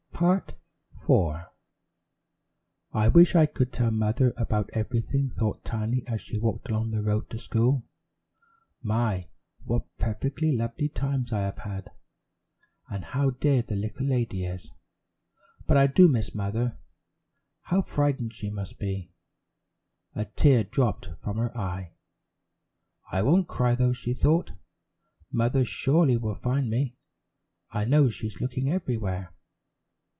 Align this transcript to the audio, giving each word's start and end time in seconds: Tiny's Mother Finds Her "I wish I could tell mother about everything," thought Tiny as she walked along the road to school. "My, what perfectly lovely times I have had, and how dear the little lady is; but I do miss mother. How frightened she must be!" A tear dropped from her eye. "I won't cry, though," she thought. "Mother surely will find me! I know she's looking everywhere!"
Tiny's 0.23 0.43
Mother 0.51 0.59
Finds 0.91 1.39
Her 1.39 1.47
"I 2.93 3.07
wish 3.07 3.33
I 3.33 3.47
could 3.47 3.73
tell 3.73 3.89
mother 3.89 4.35
about 4.37 4.69
everything," 4.71 5.31
thought 5.31 5.65
Tiny 5.65 6.05
as 6.05 6.21
she 6.21 6.37
walked 6.37 6.69
along 6.69 6.91
the 6.91 7.01
road 7.01 7.27
to 7.31 7.39
school. 7.39 7.87
"My, 8.83 9.29
what 9.63 9.81
perfectly 9.97 10.55
lovely 10.55 10.89
times 10.89 11.33
I 11.33 11.39
have 11.39 11.57
had, 11.57 11.89
and 12.87 13.03
how 13.03 13.31
dear 13.31 13.63
the 13.63 13.75
little 13.75 14.05
lady 14.05 14.45
is; 14.45 14.69
but 15.65 15.75
I 15.75 15.87
do 15.87 16.07
miss 16.07 16.35
mother. 16.35 16.77
How 17.61 17.81
frightened 17.81 18.31
she 18.33 18.51
must 18.51 18.77
be!" 18.77 19.11
A 20.13 20.25
tear 20.25 20.63
dropped 20.63 21.09
from 21.19 21.37
her 21.37 21.57
eye. 21.57 21.93
"I 23.11 23.23
won't 23.23 23.47
cry, 23.47 23.73
though," 23.73 23.93
she 23.93 24.13
thought. 24.13 24.51
"Mother 25.31 25.65
surely 25.65 26.15
will 26.15 26.35
find 26.35 26.69
me! 26.69 26.95
I 27.71 27.85
know 27.85 28.09
she's 28.09 28.39
looking 28.39 28.69
everywhere!" 28.69 29.33